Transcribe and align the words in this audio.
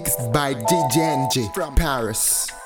mixed 0.00 0.32
by 0.32 0.54
DJNG 0.54 1.52
from 1.52 1.74
Paris. 1.74 2.59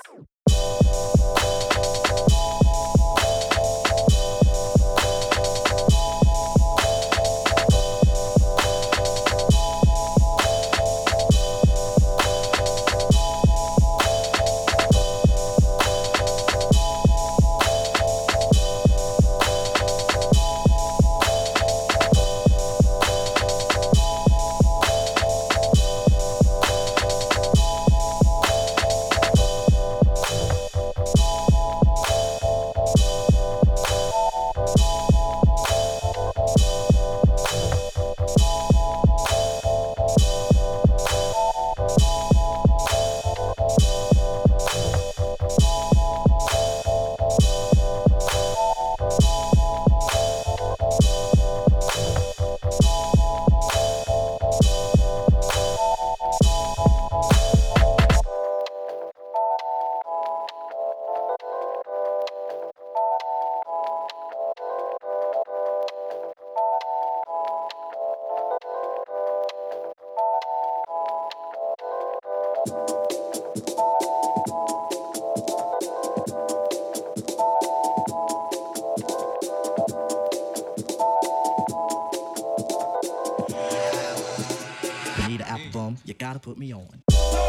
that 86.18 86.24
gotta 86.24 86.38
put 86.38 86.58
me 86.58 86.72
on. 86.72 87.43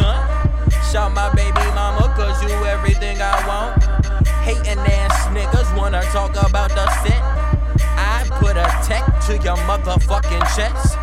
son. 0.00 0.18
Shout 0.90 1.12
my 1.12 1.32
baby 1.34 1.64
mama, 1.74 2.12
cause 2.16 2.42
you 2.42 2.50
everything 2.64 3.20
I 3.20 3.36
want. 3.46 3.84
Hating 4.42 4.78
ass 4.78 5.26
niggas 5.28 5.76
wanna 5.76 6.02
talk 6.12 6.30
about 6.48 6.70
the 6.70 6.86
scent. 7.02 7.24
I 7.96 8.26
put 8.40 8.56
a 8.56 8.68
tech 8.86 9.04
to 9.26 9.34
your 9.44 9.56
motherfucking 9.68 10.44
chest. 10.56 10.96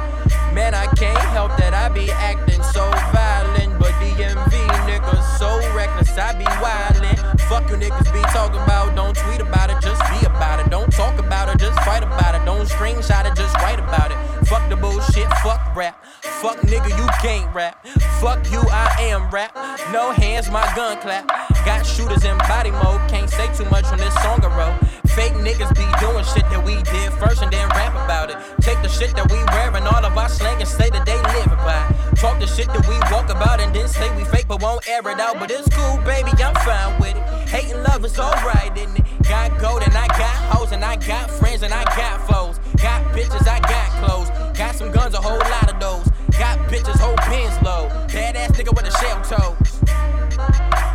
Man, 0.53 0.73
I 0.73 0.87
can't 0.95 1.17
help 1.35 1.55
that 1.57 1.73
I 1.73 1.89
be 1.89 2.09
acting 2.11 2.63
so 2.63 2.89
violent. 3.13 3.77
But 3.79 3.93
DMV 4.01 4.53
niggas 4.89 5.37
so 5.37 5.49
reckless, 5.75 6.17
I 6.17 6.33
be 6.33 6.45
wildin'. 6.45 7.39
Fuck 7.47 7.69
you 7.69 7.77
niggas 7.77 8.11
be 8.11 8.21
talking 8.33 8.61
about, 8.61 8.95
don't 8.95 9.15
tweet 9.15 9.41
about 9.41 9.69
it, 9.69 9.79
just 9.81 10.01
be 10.09 10.25
about 10.25 10.56
it 10.56 10.56
it. 10.67 10.71
Don't 10.71 10.91
talk 10.91 11.17
about 11.19 11.53
it, 11.53 11.59
just 11.59 11.79
fight 11.81 12.03
about 12.03 12.35
it. 12.35 12.45
Don't 12.45 12.67
screenshot 12.67 13.29
it, 13.29 13.35
just 13.35 13.55
write 13.57 13.79
about 13.79 14.11
it. 14.11 14.47
Fuck 14.47 14.69
the 14.69 14.75
bullshit, 14.75 15.27
fuck 15.43 15.75
rap. 15.75 16.03
Fuck 16.21 16.57
nigga, 16.61 16.89
you 16.89 17.07
can't 17.21 17.53
rap. 17.53 17.85
Fuck 18.19 18.51
you, 18.51 18.59
I 18.69 18.95
am 18.99 19.29
rap. 19.29 19.55
No 19.91 20.11
hands, 20.11 20.49
my 20.49 20.71
gun 20.75 20.99
clap. 21.01 21.27
Got 21.65 21.85
shooters 21.85 22.23
in 22.23 22.37
body 22.39 22.71
mode, 22.71 23.01
can't 23.09 23.29
say 23.29 23.47
too 23.55 23.69
much 23.69 23.85
on 23.85 23.97
this 23.97 24.13
song 24.15 24.43
I. 24.43 24.77
Fake 25.17 25.33
niggas 25.33 25.73
be 25.73 25.87
doing 25.97 26.23
shit 26.25 26.45
that 26.53 26.63
we 26.63 26.75
did 26.93 27.11
first 27.13 27.41
and 27.41 27.51
then 27.51 27.67
rap 27.69 27.89
about 28.05 28.29
it. 28.29 28.37
Take 28.61 28.79
the 28.83 28.87
shit 28.87 29.15
that 29.15 29.25
we 29.31 29.41
wear 29.49 29.75
and 29.75 29.87
all 29.87 30.05
of 30.05 30.15
our 30.15 30.29
slang 30.29 30.61
and 30.61 30.69
say 30.69 30.91
that 30.91 31.07
they 31.07 31.17
live 31.33 31.57
by. 31.65 31.81
Talk 32.21 32.39
the 32.39 32.45
shit 32.45 32.67
that 32.67 32.85
we 32.85 32.93
walk 33.09 33.25
about 33.33 33.59
and 33.59 33.73
then 33.73 33.87
say 33.87 34.15
we 34.15 34.23
fake 34.25 34.45
but 34.47 34.61
won't 34.61 34.87
air 34.87 35.01
it 35.09 35.19
out. 35.19 35.39
But 35.39 35.49
it's 35.49 35.67
cool, 35.73 35.97
baby, 36.05 36.29
I'm 36.37 36.53
fine 36.61 37.01
with 37.01 37.17
it. 37.17 37.49
Hating 37.49 37.81
love 37.81 38.05
is 38.05 38.19
alright, 38.19 38.77
isn't 38.77 38.99
it? 38.99 39.05
Got 39.23 39.57
gold 39.59 39.81
and 39.81 39.97
I 39.97 40.05
got 40.05 40.37
hoes 40.53 40.71
and 40.71 40.85
I 40.85 40.97
got 40.97 41.31
friends 41.31 41.63
and 41.63 41.73
I 41.73 41.83
got 41.97 42.21
foes. 42.29 42.59
Got 42.77 43.01
bitches, 43.17 43.47
I 43.49 43.57
got 43.65 43.89
clothes. 43.97 44.29
Got 44.55 44.75
some 44.75 44.91
guns, 44.91 45.15
a 45.15 45.17
whole 45.17 45.41
lot 45.49 45.73
of 45.73 45.79
those. 45.79 46.05
Got 46.37 46.59
bitches, 46.69 46.99
whole 47.01 47.17
pins 47.25 47.57
low. 47.65 47.89
Badass 48.13 48.53
nigga 48.53 48.69
with 48.69 48.85
a 48.85 48.93
shell 49.01 49.17
toes. 49.25 50.86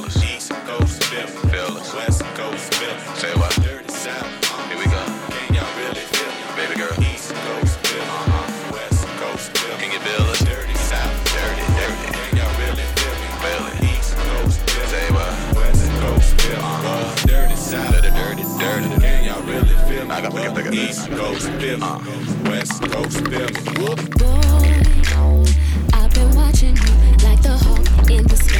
fellas. 0.00 0.24
East 0.24 0.50
Coast 0.50 1.04
Philly. 1.04 1.26
fellas. 1.50 1.94
West 1.94 2.22
Coast 2.34 2.74
Philly. 2.74 2.98
Say 3.16 3.32
what? 3.34 3.52
Dirty 3.62 3.92
South. 3.92 4.26
Here 4.68 4.78
we 4.78 4.84
go. 4.84 5.02
Can 5.28 5.54
y'all 5.54 5.76
really 5.76 6.00
feel 6.00 6.28
it? 6.28 6.56
Baby 6.56 6.74
girl. 6.80 6.92
East 7.04 7.34
Coast 7.34 7.78
Philly. 7.86 8.00
Uh-huh. 8.00 8.72
West 8.72 9.06
Coast 9.20 9.58
Philly. 9.58 9.76
Can 9.80 9.92
you 9.92 10.00
feel 10.00 10.24
it? 10.32 10.38
Dirty 10.48 10.74
South. 10.74 11.14
Dirty, 11.34 11.64
dirty. 11.78 12.06
Can 12.16 12.36
y'all 12.38 12.54
really 12.60 12.86
feel 12.96 13.16
it? 13.16 13.32
Feel 13.44 13.64
it. 13.68 13.76
East 13.92 14.16
Coast 14.16 14.58
Philly. 14.70 14.88
Say 14.88 15.06
what? 15.12 15.32
West 15.56 15.90
Coast 16.00 16.30
Philly. 16.40 16.56
Uh-huh. 16.56 17.26
Dirty 17.26 17.56
South. 17.56 17.92
Dirty, 17.92 18.10
dirty, 18.10 18.44
dirty. 18.58 19.00
Can 19.00 19.24
y'all 19.24 19.42
really 19.42 19.76
feel 19.88 20.04
it? 20.04 20.10
I 20.10 20.20
gotta 20.20 20.54
pick 20.54 20.66
up. 20.66 20.74
East 20.74 21.10
Coast 21.10 21.48
Philly. 21.60 21.82
Uh-huh. 21.82 22.50
West 22.50 22.82
Coast 22.82 23.18
Philly. 23.28 23.52
Whoop. 23.78 24.00
Boy, 24.18 24.82
I've 25.92 26.12
been 26.14 26.30
watching 26.34 26.76
you 26.76 26.94
like 27.26 27.42
the 27.42 27.56
hawk 27.64 28.10
in 28.10 28.26
the 28.26 28.36
sky. 28.36 28.59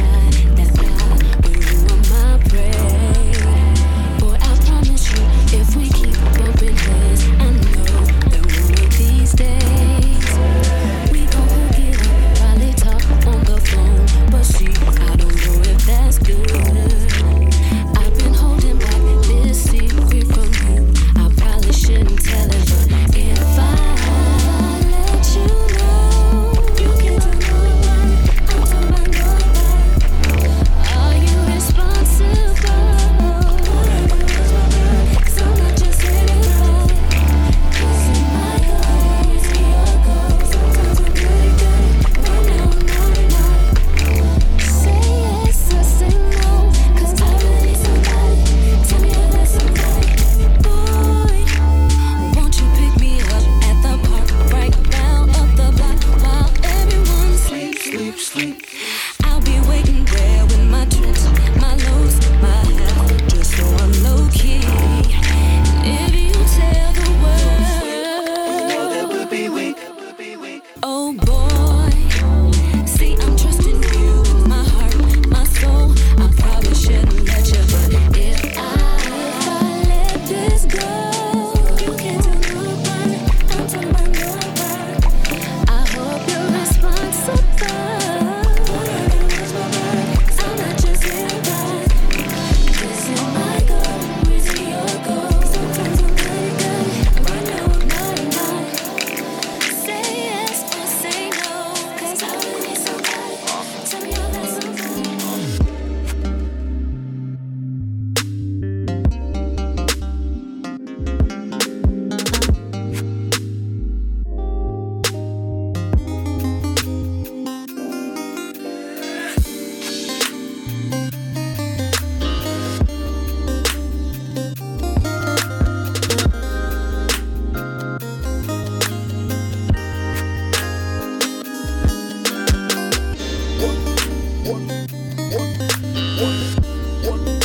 I 136.23 137.40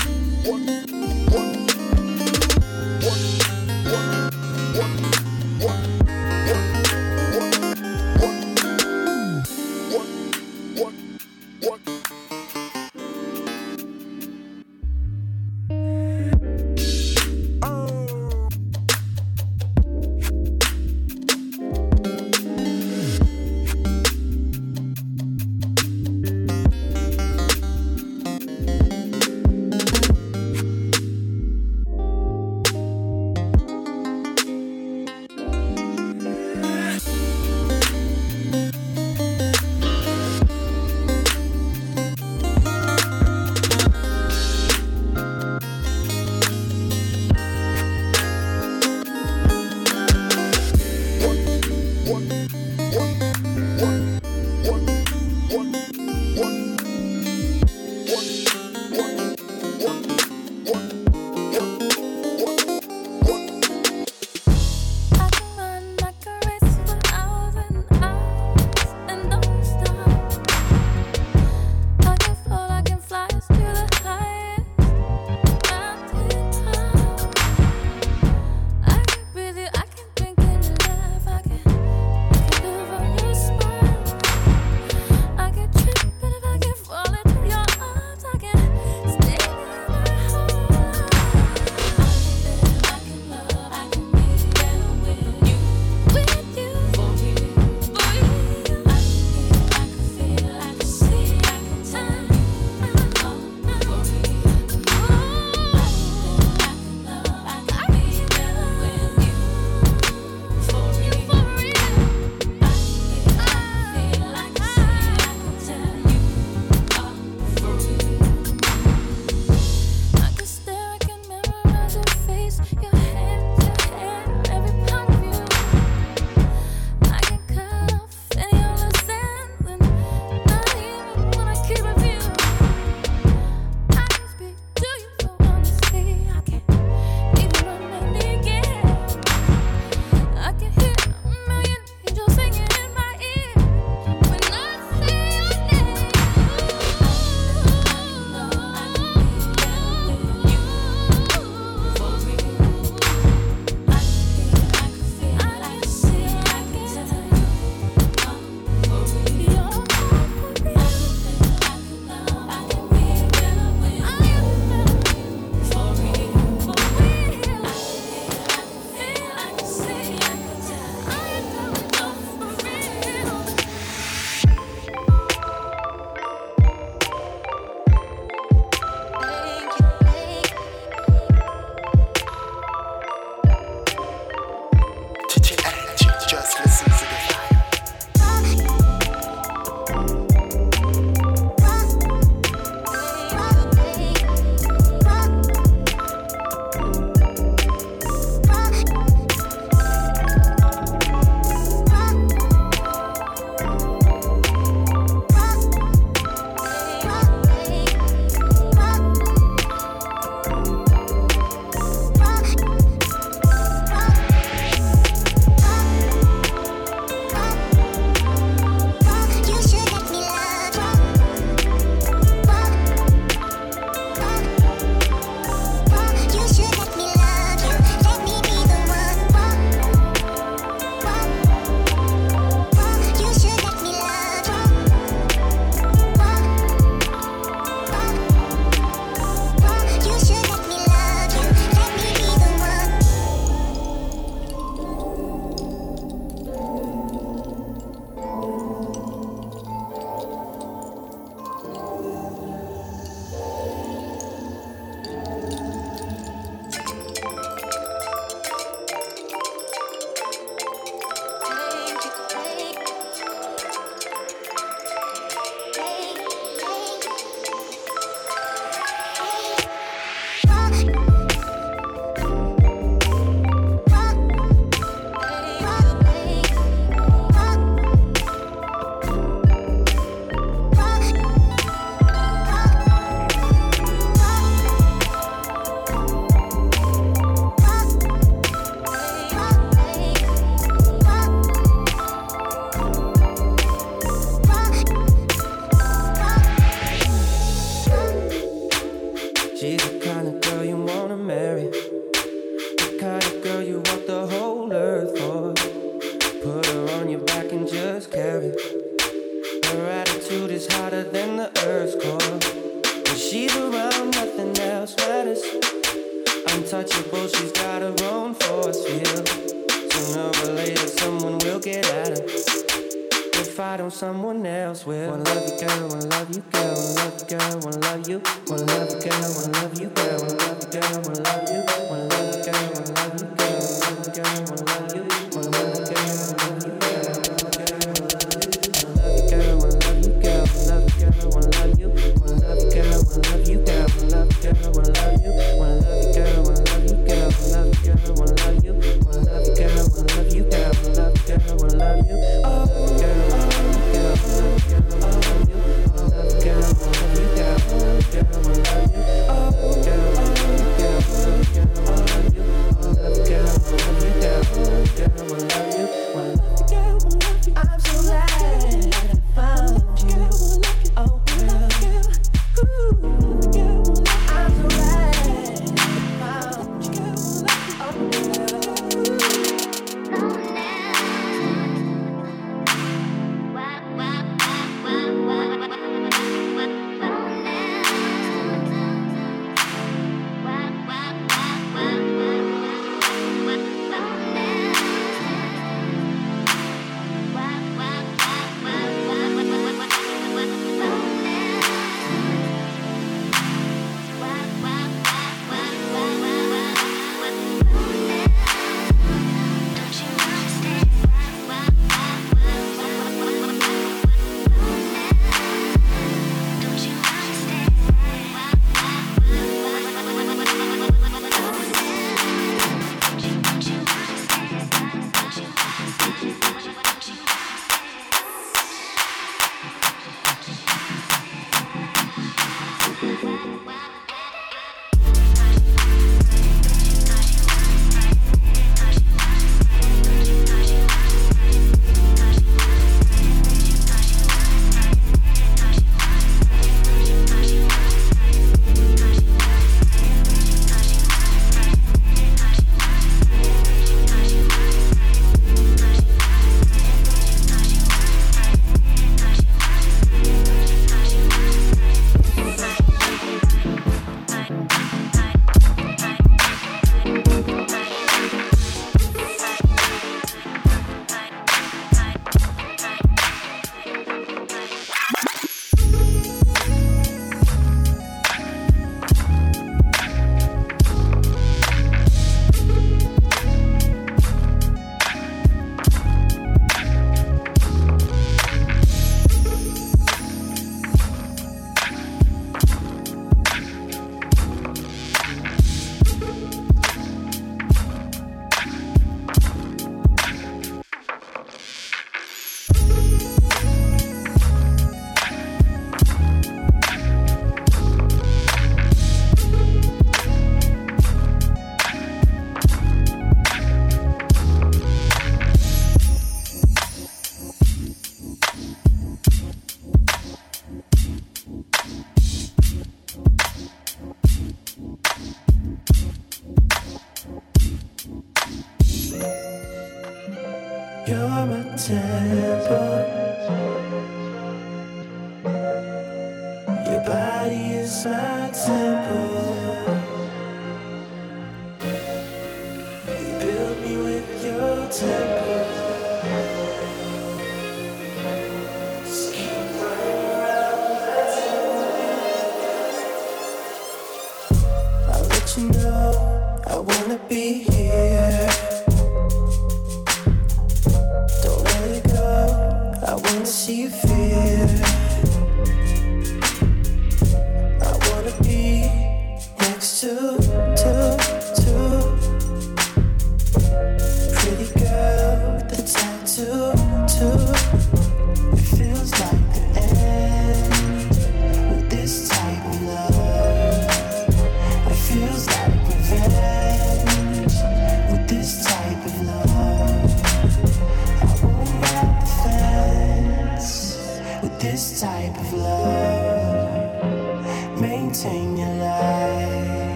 Wanna 328.45 328.65
love 328.67 328.91
you, 328.93 329.01
girl. 329.01 329.35
Wanna 329.37 329.53
love 329.59 329.81
you, 329.81 329.89
girl. 329.91 330.19
Wanna 330.21 330.35
love 330.37 330.61
you, 330.63 330.81
girl. 330.81 331.03
Wanna 331.03 331.21
love 331.23 331.49
you, 331.51 331.63
girl. 331.65 331.89
Wanna 331.91 332.05
love 332.09 332.37
you, 332.37 332.53
girl. 332.53 332.73
Wanna 332.75 332.93
love 332.95 333.21
you. 333.23 333.26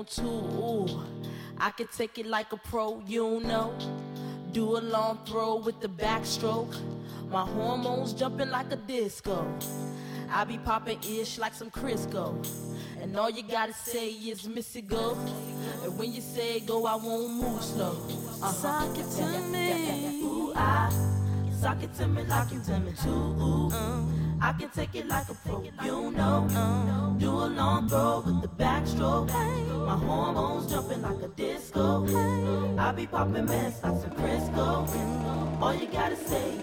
Want 0.00 0.08
to. 0.08 0.22
Ooh, 0.22 1.02
I 1.58 1.70
can 1.70 1.86
take 1.88 2.18
it 2.18 2.26
like 2.26 2.52
a 2.52 2.56
pro, 2.56 3.02
you 3.06 3.40
know. 3.40 3.74
Do 4.52 4.78
a 4.78 4.80
long 4.80 5.18
throw 5.26 5.56
with 5.56 5.80
the 5.80 5.88
backstroke. 5.88 6.74
My 7.30 7.42
hormones 7.42 8.14
jumping 8.14 8.50
like 8.50 8.72
a 8.72 8.76
disco. 8.76 9.46
I 10.30 10.44
be 10.44 10.58
popping 10.58 10.98
ish 11.04 11.38
like 11.38 11.54
some 11.54 11.70
Crisco. 11.70 12.34
And 13.00 13.16
all 13.16 13.30
you 13.30 13.42
gotta 13.42 13.74
say 13.74 14.08
is 14.10 14.48
Missy 14.48 14.80
go. 14.80 15.18
And 15.84 15.98
when 15.98 16.12
you 16.12 16.22
say 16.22 16.60
go, 16.60 16.86
I 16.86 16.96
won't 16.96 17.34
move 17.34 17.62
slow. 17.62 17.96
Uh-huh. 18.42 18.52
Sock 18.52 18.98
it 18.98 19.10
to 19.18 19.40
me. 19.52 20.22
Ooh, 20.22 20.52
I 20.56 20.90
sock 21.60 21.82
it 21.82 21.92
to 21.94 22.08
me 22.08 22.22
like 22.24 22.50
you 22.52 22.62
want 22.68 22.86
me 22.86 22.92
to. 23.02 23.08
Ooh, 23.08 24.19
I 24.42 24.52
can 24.52 24.70
take 24.70 24.94
it 24.94 25.06
like 25.06 25.28
a 25.28 25.34
pro, 25.34 25.62
you 25.62 25.72
know. 25.72 27.16
Do 27.18 27.30
a 27.30 27.46
long 27.46 27.88
throw 27.88 28.20
with 28.20 28.40
the 28.42 28.48
backstroke. 28.48 29.28
My 29.86 29.96
hormones 29.96 30.70
jumping 30.70 31.02
like 31.02 31.22
a 31.22 31.28
disco. 31.28 32.06
I 32.78 32.92
be 32.92 33.06
popping 33.06 33.44
mess 33.44 33.82
like 33.82 34.00
some 34.00 34.10
Crisco. 34.12 35.60
All 35.60 35.74
you 35.74 35.86
gotta 35.88 36.16
say 36.16 36.59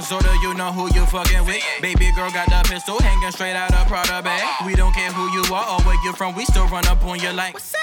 Minnesota, 0.00 0.34
you 0.40 0.54
know 0.54 0.72
who 0.72 0.86
you 0.94 1.04
fucking 1.04 1.44
with. 1.44 1.62
Baby 1.82 2.10
girl 2.12 2.30
got 2.30 2.48
the 2.48 2.66
pistol 2.66 2.98
hanging 3.00 3.30
straight 3.32 3.52
out 3.52 3.74
of 3.74 3.86
Prada 3.86 4.22
bag. 4.22 4.66
We 4.66 4.74
don't 4.74 4.94
care 4.94 5.12
who 5.12 5.30
you 5.30 5.54
are 5.54 5.78
or 5.78 5.84
where 5.84 5.96
you're 6.02 6.14
from, 6.14 6.34
we 6.34 6.46
still 6.46 6.66
run 6.68 6.86
up 6.86 7.04
on 7.04 7.20
you 7.20 7.30
like. 7.34 7.52
What's 7.52 7.74
up? 7.74 7.79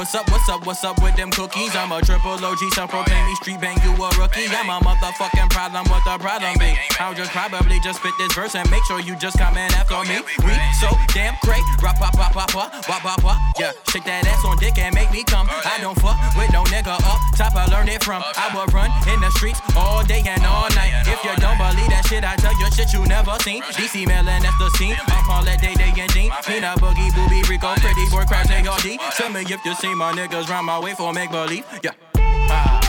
What's 0.00 0.14
up, 0.14 0.30
what's 0.30 0.48
up, 0.48 0.64
what's 0.64 0.82
up 0.82 1.02
with 1.02 1.14
them 1.16 1.30
cookies? 1.30 1.76
I'm 1.76 1.92
a 1.92 2.00
triple 2.00 2.32
OG, 2.32 2.72
so 2.72 2.86
proclaim 2.88 3.22
me 3.26 3.34
street 3.34 3.60
bang, 3.60 3.76
you 3.84 3.92
a 3.92 4.08
rookie. 4.16 4.48
I'm 4.48 4.70
a 4.70 4.80
motherfucking 4.80 5.50
problem, 5.50 5.84
what 5.92 6.02
the 6.08 6.16
problem 6.16 6.56
be? 6.58 6.72
I'll 6.98 7.12
just 7.12 7.30
probably 7.32 7.78
just 7.84 8.00
spit 8.00 8.14
this 8.16 8.32
verse 8.32 8.54
and 8.54 8.64
make 8.70 8.82
sure 8.84 8.98
you 9.00 9.14
just 9.16 9.38
come 9.38 9.58
in 9.58 9.70
after 9.76 10.00
me. 10.08 10.24
We 10.40 10.56
so 10.80 10.88
damn 11.12 11.36
great, 11.42 11.60
rap, 11.82 11.98
pop, 11.98 12.14
pop, 12.14 12.32
pop, 12.32 12.50
pop, 12.50 13.04
wop, 13.04 13.22
wop. 13.22 13.36
Yeah, 13.58 13.72
shake 13.92 14.04
that 14.04 14.26
ass 14.26 14.42
on 14.42 14.56
dick 14.56 14.78
and 14.78 14.94
make 14.94 15.12
me 15.12 15.22
come. 15.22 15.46
I 15.50 15.76
don't 15.82 16.00
fuck 16.00 16.16
with 16.34 16.50
no 16.50 16.64
nigga 16.72 16.96
up 16.96 17.20
top, 17.40 17.56
I 17.56 17.64
learned 17.72 17.88
it 17.88 18.04
from. 18.04 18.22
I 18.36 18.52
will 18.52 18.68
run 18.68 18.92
in 19.08 19.18
the 19.20 19.30
streets 19.32 19.60
all 19.74 20.04
day 20.04 20.20
and 20.28 20.44
all 20.44 20.68
night. 20.76 20.92
If 21.08 21.24
you 21.24 21.32
don't 21.40 21.56
believe 21.56 21.88
that 21.88 22.04
shit, 22.04 22.20
I 22.20 22.36
tell 22.36 22.52
you 22.60 22.68
shit 22.76 22.92
you 22.92 23.00
never 23.08 23.32
seen. 23.40 23.62
DC 23.76 24.04
Melon, 24.06 24.44
that's 24.44 24.58
the 24.60 24.68
scene. 24.76 24.96
I'm 25.08 25.24
call 25.24 25.48
it 25.48 25.56
Day 25.60 25.72
Day 25.74 25.92
and 25.96 26.12
Jean. 26.12 26.30
Peanut 26.44 26.76
Boogie, 26.84 27.08
Booby, 27.16 27.40
Rico, 27.48 27.72
Pretty 27.80 28.04
Boy, 28.12 28.28
Crash, 28.28 28.52
ARD. 28.52 28.88
Tell 29.16 29.32
me 29.32 29.40
if 29.40 29.64
you 29.64 29.74
see 29.80 29.89
my 29.94 30.12
niggas 30.12 30.48
round 30.48 30.66
my 30.66 30.78
way 30.78 30.94
for 30.94 31.12
make 31.12 31.30
believe. 31.30 31.64
Yeah. 31.82 31.92
Ah, 32.16 32.80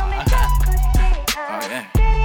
oh, 1.36 1.68
yeah. 1.70 2.21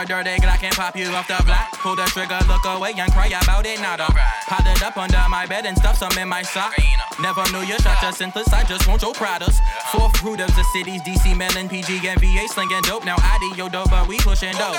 A 0.00 0.06
dirty 0.06 0.36
Glock 0.40 0.62
and 0.62 0.74
pop 0.74 0.96
you 0.96 1.06
off 1.12 1.28
the 1.28 1.36
block. 1.44 1.72
Pull 1.72 1.96
the 1.96 2.04
trigger, 2.12 2.38
look 2.48 2.64
away 2.64 2.92
and 2.96 3.12
cry 3.12 3.26
about 3.28 3.66
it, 3.66 3.80
nada. 3.80 4.06
Pile 4.48 4.66
it 4.72 4.82
up 4.82 4.96
under 4.96 5.20
my 5.28 5.46
bed 5.46 5.66
and 5.66 5.76
stuff 5.76 5.98
some 5.98 6.12
in 6.18 6.28
my 6.28 6.42
sock. 6.42 6.72
Never 7.20 7.44
knew 7.52 7.60
you 7.60 7.78
shot 7.80 8.00
your 8.02 8.12
synthesis, 8.12 8.52
I 8.52 8.64
just 8.64 8.86
want 8.88 9.02
your 9.02 9.12
products. 9.12 9.60
Fourth 9.92 10.22
root 10.22 10.40
of 10.40 10.54
the 10.54 10.64
cities, 10.72 11.02
DC, 11.02 11.36
Melon, 11.36 11.68
PG, 11.68 12.06
and 12.08 12.20
VA 12.20 12.48
slinging 12.48 12.82
dope. 12.82 13.04
Now 13.04 13.16
ID 13.18 13.56
yo 13.56 13.68
dope, 13.68 13.90
but 13.90 14.08
we 14.08 14.18
pushing 14.18 14.52
dope. 14.52 14.76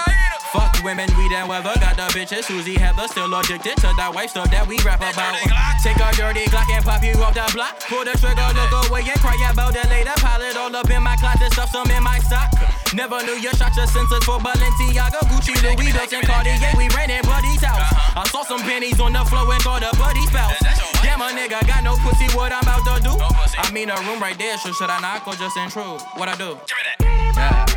Fuck 0.54 0.84
women, 0.84 1.10
weed 1.18 1.32
and 1.34 1.48
weather. 1.48 1.74
Got 1.80 1.98
the 1.98 2.08
bitches, 2.18 2.44
Susie 2.46 2.76
Heather, 2.76 3.08
still 3.08 3.34
addicted 3.34 3.78
to 3.78 3.94
that 3.98 4.12
wife 4.14 4.32
stuff 4.32 4.50
that 4.52 4.68
we 4.68 4.78
rap 4.86 5.02
about. 5.02 5.38
Take 5.84 5.98
a 5.98 6.10
dirty 6.18 6.46
Glock 6.50 6.70
and 6.74 6.84
pop 6.84 7.04
you 7.04 7.14
off 7.22 7.34
the 7.34 7.46
block. 7.54 7.80
Pull 7.88 8.06
the 8.06 8.18
trigger, 8.18 8.48
look 8.58 8.90
away 8.90 9.02
and 9.02 9.20
cry 9.20 9.38
about 9.52 9.76
it 9.76 9.90
later. 9.90 10.14
Pile 10.18 10.42
it 10.42 10.58
all 10.58 10.76
up 10.76 10.90
in 10.90 11.04
my 11.04 11.16
closet, 11.18 11.54
stuff 11.54 11.70
some 11.70 11.90
in 11.92 12.02
my 12.02 12.18
sock. 12.20 12.50
Never 12.94 13.24
knew 13.24 13.40
you 13.40 13.52
shot 13.56 13.76
your 13.78 13.88
senses 13.88 14.24
for 14.26 14.38
Balenciaga, 14.40 15.24
Gucci, 15.32 15.56
Louis, 15.64 15.96
and 15.96 16.28
Cartier. 16.28 16.72
We 16.76 16.90
ran 16.90 17.10
in 17.10 17.22
Buddy's 17.24 17.64
house. 17.64 17.88
I 18.16 18.28
saw 18.28 18.44
some 18.44 18.60
pennies 18.62 19.00
on 19.00 19.14
the 19.14 19.24
floor 19.24 19.48
and 19.54 19.64
called 19.64 19.84
a 19.84 19.96
buddy 19.96 20.22
spouse. 20.28 20.60
Damn, 21.02 21.22
a 21.22 21.32
nigga 21.32 21.66
got 21.66 21.84
no 21.84 21.96
pussy, 22.04 22.28
what 22.36 22.52
I'm 22.52 22.64
about 22.64 22.84
to 22.84 23.02
do? 23.02 23.16
I 23.58 23.72
mean, 23.72 23.90
a 23.90 23.96
room 24.04 24.20
right 24.20 24.38
there, 24.38 24.58
so 24.58 24.74
should 24.74 24.90
I 24.90 25.00
knock 25.00 25.26
or 25.26 25.36
just 25.36 25.56
intrude? 25.56 26.02
What 26.16 26.28
I 26.28 26.36
do? 26.36 26.58
Yeah, 27.00 27.32
yeah, 27.36 27.71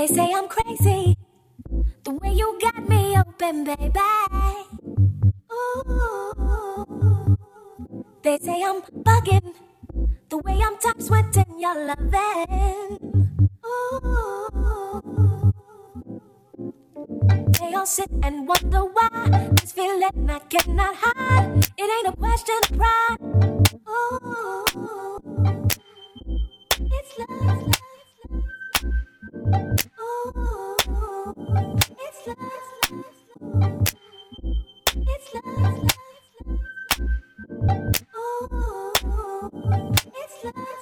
They 0.00 0.06
say 0.06 0.32
I'm 0.32 0.48
crazy. 0.48 1.14
The 2.04 2.12
way 2.12 2.32
you 2.32 2.58
got 2.58 2.88
me 2.88 3.18
open, 3.20 3.64
baby. 3.64 4.00
Ooh. 5.52 7.36
They 8.22 8.38
say 8.38 8.64
I'm 8.64 8.80
bugging. 8.80 9.52
The 10.30 10.38
way 10.38 10.58
I'm 10.64 10.78
top 10.78 11.02
sweating 11.02 11.60
your 11.60 11.84
loving. 11.84 12.96
Ooh. 13.60 15.52
They 17.60 17.74
all 17.74 17.84
sit 17.84 18.08
and 18.22 18.48
wonder 18.48 18.88
why 18.88 19.50
this 19.60 19.72
feeling 19.72 20.30
I 20.30 20.38
cannot 20.48 20.96
hide. 20.96 21.68
It 21.76 21.90
ain't 21.92 22.08
a 22.08 22.16
question 22.16 22.56
of 22.64 22.78
pride. 22.78 23.20
Ooh. 23.84 24.64
It's 26.88 27.18
love. 27.18 27.68
Ooh. 29.52 29.89
It's 31.36 32.26
love. 40.44 40.79